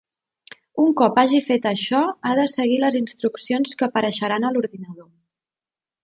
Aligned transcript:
Un 0.83 0.87
cop 1.01 1.19
hagi 1.23 1.41
fet 1.49 1.67
això 1.71 1.99
ha 2.29 2.31
de 2.39 2.45
seguir 2.53 2.79
les 2.83 2.97
instruccions 2.99 3.77
que 3.81 3.87
apareixeran 3.89 4.47
a 4.47 4.51
l'ordinador. 4.55 5.07